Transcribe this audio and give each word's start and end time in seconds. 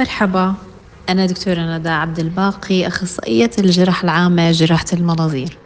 مرحبا. 0.00 0.54
أنا 1.08 1.26
دكتورة 1.26 1.78
ندى 1.78 1.88
عبد 1.88 2.18
الباقي 2.18 2.86
أخصائية 2.86 3.50
الجراحة 3.58 4.04
العامة 4.04 4.50
جراحة 4.50 4.84
المناظير. 4.92 5.58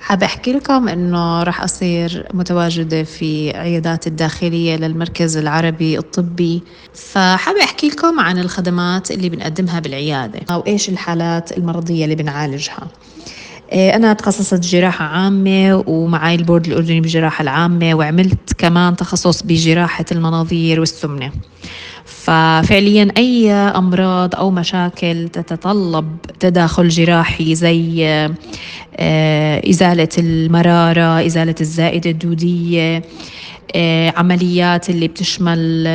حابة 0.00 0.26
أحكي 0.26 0.52
لكم 0.52 0.88
إنه 0.88 1.42
راح 1.42 1.62
أصير 1.62 2.28
متواجدة 2.34 3.02
في 3.04 3.50
عيادات 3.56 4.06
الداخلية 4.06 4.76
للمركز 4.76 5.36
العربي 5.36 5.98
الطبي. 5.98 6.64
فحابة 6.92 7.64
أحكي 7.64 7.88
لكم 7.88 8.20
عن 8.20 8.38
الخدمات 8.38 9.10
اللي 9.10 9.28
بنقدمها 9.28 9.80
بالعيادة 9.80 10.40
أو 10.50 10.60
إيش 10.66 10.88
الحالات 10.88 11.58
المرضية 11.58 12.04
اللي 12.04 12.14
بنعالجها. 12.14 12.92
أنا 13.72 14.12
تخصصت 14.12 14.60
جراحة 14.60 15.04
عامة 15.04 15.84
ومعي 15.86 16.34
البورد 16.34 16.66
الأردني 16.66 17.00
بالجراحة 17.00 17.42
العامة 17.42 17.94
وعملت 17.94 18.52
كمان 18.58 18.96
تخصص 18.96 19.42
بجراحة 19.42 20.04
المناظير 20.12 20.80
والسمنة. 20.80 21.32
ففعليا 22.04 23.08
أي 23.16 23.52
أمراض 23.52 24.34
أو 24.34 24.50
مشاكل 24.50 25.28
تتطلب 25.28 26.18
تداخل 26.40 26.88
جراحي 26.88 27.54
زي 27.54 28.06
آه، 28.96 29.70
إزالة 29.70 30.08
المرارة 30.18 31.26
إزالة 31.26 31.54
الزائدة 31.60 32.10
الدودية 32.10 33.02
عمليات 34.16 34.90
اللي 34.90 35.08
بتشمل 35.08 35.86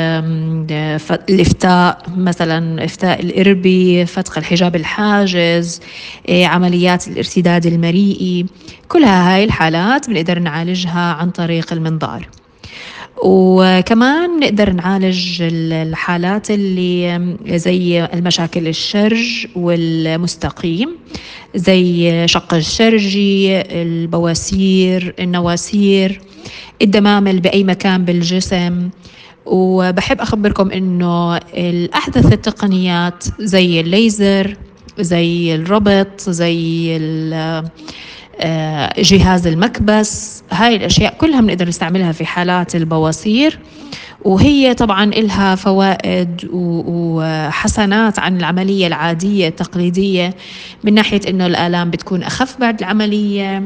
الإفتاء 1.30 2.02
مثلا 2.18 2.86
إفتاء 2.86 3.22
الإربي 3.22 4.06
فتق 4.06 4.38
الحجاب 4.38 4.76
الحاجز 4.76 5.82
آه، 6.30 6.46
عمليات 6.46 7.08
الارتداد 7.08 7.66
المريئي 7.66 8.46
كلها 8.88 9.36
هاي 9.36 9.44
الحالات 9.44 10.10
بنقدر 10.10 10.40
نعالجها 10.40 11.14
عن 11.14 11.32
طريق 11.32 11.74
المنظار. 11.74 12.30
وكمان 13.24 14.40
نقدر 14.40 14.74
نعالج 14.74 15.42
الحالات 15.42 16.52
اللي 16.52 17.36
زي 17.48 18.06
المشاكل 18.06 18.68
الشرج 18.68 19.48
والمستقيم 19.56 20.90
زي 21.56 22.28
شق 22.28 22.54
الشرجي 22.54 23.62
البواسير 23.62 25.16
النواسير 25.20 26.22
الدمامل 26.82 27.40
بأي 27.40 27.64
مكان 27.64 28.06
بالجسم. 28.06 28.90
وبحب 29.46 30.22
أخبركم 30.22 30.72
إنه 30.72 31.38
الأحدث 31.38 32.34
التقنيات 32.34 33.24
زي 33.40 33.80
الليزر 33.80 34.58
زي 35.00 35.56
الربط 35.56 36.22
زي 36.30 36.98
جهاز 38.98 39.48
المكبس 39.48 40.44
هاي 40.52 40.76
الأشياء 40.76 41.14
كلها 41.18 41.42
بنقدر 41.42 41.68
نستعملها 41.68 42.12
في 42.12 42.26
حالات 42.26 42.76
البواسير. 42.76 43.60
وهي 44.26 44.74
طبعا 44.74 45.04
إلها 45.04 45.56
فوائد 45.56 46.50
وحسنات 46.54 48.20
عن 48.20 48.38
العملية 48.38 48.88
العادية 48.88 49.48
التقليدية 49.48 50.34
من 50.84 50.94
ناحية 50.94 51.22
إنه 51.30 51.46
الآلام 51.46 51.90
بتكون 51.90 52.24
أخف 52.24 52.58
بعد 52.60 52.80
العملية 52.80 53.64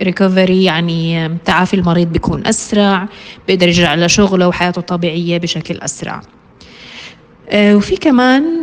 الريكفري 0.00 0.64
يعني 0.64 1.28
تعافي 1.44 1.74
المريض 1.74 2.12
بيكون 2.12 2.46
أسرع 2.46 3.08
بيقدر 3.48 3.68
يرجع 3.68 3.94
لشغله 3.94 4.48
وحياته 4.48 4.78
الطبيعية 4.78 5.38
بشكل 5.38 5.76
أسرع. 5.76 6.20
آه، 7.50 7.76
وفي 7.76 7.96
كمان 7.96 8.62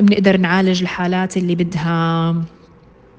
بنقدر 0.00 0.36
نعالج 0.36 0.82
الحالات 0.82 1.36
اللي 1.36 1.54
بدها 1.54 2.34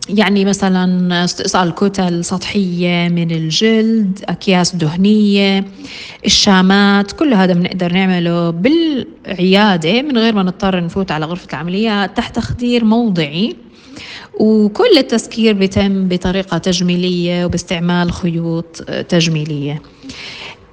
يعني 0.10 0.46
مثلا 0.46 1.24
استئصال 1.24 1.76
كتل 1.76 2.26
سطحية 2.26 3.10
من 3.10 3.32
الجلد 3.32 4.20
أكياس 4.30 4.76
دهنية 4.76 5.66
الشامات 6.26 7.12
كل 7.12 7.34
هذا 7.34 7.54
بنقدر 7.54 7.94
نعمله 7.94 8.50
بالعيادة 8.50 10.02
من 10.02 10.18
غير 10.18 10.34
ما 10.34 10.44
نضطر 10.44 10.84
نفوت 10.84 11.12
على 11.12 11.26
غرفة 11.26 11.48
العمليات 11.54 12.18
تحت 12.18 12.36
تخدير 12.36 12.86
موضعي. 12.86 13.56
وكل 14.40 14.98
التسكير 14.98 15.54
بيتم 15.54 16.08
بطريقة 16.08 16.58
تجميلية 16.58 17.46
وباستعمال 17.46 18.12
خيوط 18.12 18.82
تجميلية. 19.10 19.82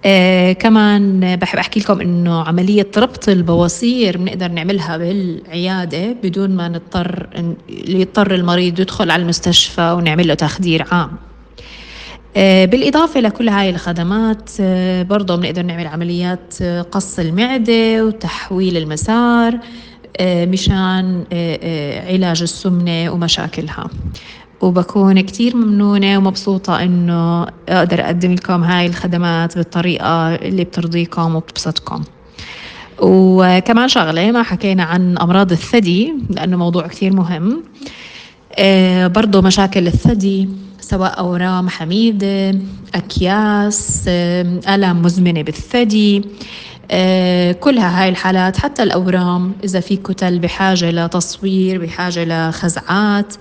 آه 0.05 0.53
كمان 0.53 1.37
بحب 1.37 1.59
أحكي 1.59 1.81
لكم 1.81 2.01
إنه 2.01 2.43
عملية 2.43 2.91
ربط 2.97 3.29
البواسير 3.29 4.17
بنقدر 4.19 4.49
نعملها 4.49 4.97
بالعيادة 4.97 6.13
بدون 6.23 6.51
ما 6.51 6.69
نضطر 6.69 7.27
يضطر 7.69 8.35
المريض 8.35 8.81
يدخل 8.81 9.11
على 9.11 9.23
المستشفى 9.23 9.93
ونعمل 9.99 10.29
له 10.29 10.35
تخدير 10.35 10.87
عام. 10.91 11.11
آه 12.37 12.65
بالإضافة 12.65 13.21
لكل 13.21 13.49
هاي 13.49 13.71
الخدمات 13.71 14.51
آه 14.61 15.03
برضه 15.03 15.37
بنقدر 15.37 15.63
نعمل 15.63 15.87
عمليات 15.87 16.55
آه، 16.63 16.83
قص 16.83 17.19
المعدة 17.19 18.05
وتحويل 18.05 18.77
المسار 18.77 19.59
مشان 20.23 21.25
علاج 22.09 22.43
السمنة 22.43 23.11
ومشاكلها. 23.11 23.91
وبكون 24.63 25.21
كتير 25.21 25.57
ممنونة 25.57 26.19
ومبسوطة 26.19 26.83
إنه 26.83 27.47
أقدر 27.69 28.01
أقدم 28.05 28.33
لكم 28.35 28.65
هاي 28.65 28.87
الخدمات 28.87 29.57
بالطريقة 29.59 30.35
اللي 30.35 30.65
بترضيكم 30.65 31.35
وبتبسطكم. 31.35 32.03
وكمان 33.01 33.89
شغلة 33.89 34.31
ما 34.31 34.43
حكينا 34.43 34.83
عن 34.83 35.19
أمراض 35.19 35.53
الثدي 35.53 36.15
لأنه 36.31 36.57
موضوع 36.57 36.87
كتير 36.87 37.13
مهم. 37.13 37.63
آه 38.59 39.07
برضو 39.07 39.43
مشاكل 39.43 39.87
الثدي 39.87 40.49
سواء 40.93 41.19
أورام 41.19 41.69
حميدة 41.69 42.59
أكياس 42.95 44.05
ألم 44.69 45.03
مزمنة 45.03 45.43
بالثدي 45.43 46.25
كلها 47.61 48.03
هاي 48.03 48.09
الحالات. 48.09 48.57
حتى 48.57 48.83
الأورام 48.83 49.53
إذا 49.65 49.81
في 49.81 49.97
كتل 49.97 50.39
بحاجة 50.39 50.91
لتصوير 50.91 51.83
بحاجة 51.83 52.25
لخزعات 52.25 53.35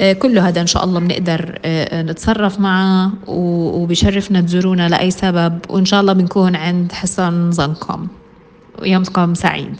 آه، 0.00 0.12
كل 0.12 0.38
هذا 0.38 0.60
إن 0.60 0.66
شاء 0.66 0.84
الله 0.84 1.00
بنقدر 1.00 1.58
آه، 1.64 2.02
نتصرف 2.02 2.60
معه 2.60 3.12
وبشرفنا 3.26 4.40
تزورونا 4.40 4.88
لأي 4.88 5.10
سبب. 5.10 5.58
وإن 5.68 5.84
شاء 5.84 6.00
الله 6.00 6.12
بنكون 6.12 6.56
عند 6.56 6.92
حسن 6.92 7.50
ظنكم 7.50 8.08
ويومكم 8.82 9.34
سعيد. 9.34 9.76